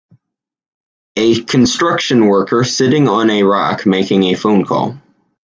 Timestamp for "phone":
4.33-4.65